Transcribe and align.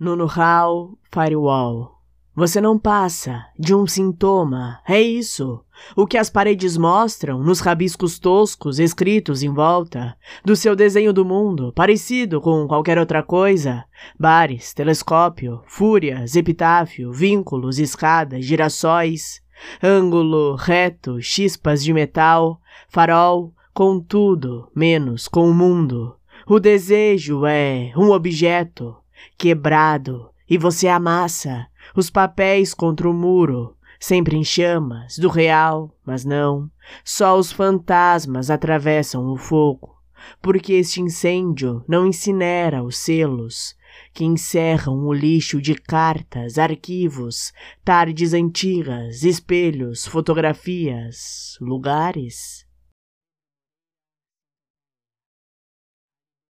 no 0.00 0.16
know-how 0.16 0.98
firewall. 1.12 2.00
Você 2.34 2.58
não 2.58 2.78
passa 2.78 3.44
de 3.58 3.74
um 3.74 3.86
sintoma, 3.86 4.80
é 4.88 4.98
isso. 4.98 5.62
O 5.94 6.06
que 6.06 6.16
as 6.16 6.30
paredes 6.30 6.76
mostram 6.76 7.42
nos 7.42 7.60
rabiscos 7.60 8.18
toscos 8.18 8.78
escritos 8.78 9.42
em 9.42 9.52
volta 9.52 10.16
do 10.42 10.56
seu 10.56 10.74
desenho 10.74 11.12
do 11.12 11.22
mundo, 11.22 11.70
parecido 11.74 12.40
com 12.40 12.66
qualquer 12.66 12.98
outra 12.98 13.22
coisa. 13.22 13.84
Bares, 14.18 14.72
telescópio, 14.72 15.60
fúrias, 15.66 16.34
epitáfio, 16.34 17.12
vínculos, 17.12 17.78
escadas, 17.78 18.44
girassóis, 18.46 19.42
ângulo 19.82 20.54
reto, 20.54 21.20
chispas 21.20 21.84
de 21.84 21.92
metal, 21.92 22.58
farol, 22.88 23.52
com 23.74 24.00
tudo 24.00 24.70
menos 24.74 25.28
com 25.28 25.50
o 25.50 25.54
mundo. 25.54 26.16
O 26.46 26.58
desejo 26.58 27.44
é 27.44 27.92
um 27.96 28.10
objeto 28.10 28.96
quebrado 29.36 30.30
e 30.48 30.58
você 30.58 30.88
amassa 30.88 31.66
os 31.94 32.10
papéis 32.10 32.74
contra 32.74 33.08
o 33.08 33.14
muro, 33.14 33.76
sempre 33.98 34.36
em 34.36 34.44
chamas, 34.44 35.18
do 35.18 35.28
real, 35.28 35.94
mas 36.04 36.24
não. 36.24 36.70
Só 37.04 37.38
os 37.38 37.52
fantasmas 37.52 38.50
atravessam 38.50 39.26
o 39.30 39.36
fogo, 39.36 39.96
porque 40.42 40.72
este 40.72 41.00
incêndio 41.00 41.84
não 41.86 42.06
incinera 42.06 42.82
os 42.82 42.98
selos 42.98 43.76
que 44.12 44.24
encerram 44.24 45.06
o 45.06 45.12
lixo 45.12 45.60
de 45.60 45.74
cartas, 45.74 46.58
arquivos, 46.58 47.52
tardes 47.84 48.32
antigas, 48.32 49.22
espelhos, 49.22 50.06
fotografias, 50.06 51.56
lugares. 51.60 52.66